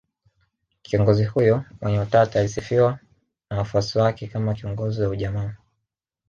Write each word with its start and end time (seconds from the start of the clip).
Kiongozi 0.81 1.25
huyo 1.25 1.63
mwenye 1.81 1.99
utata 1.99 2.39
alisifiwa 2.39 2.99
na 3.49 3.57
wafuasi 3.57 3.97
wake 3.97 4.27
kama 4.27 4.53
kiongozi 4.53 5.01
wa 5.01 5.09
ujamaa 5.09 5.53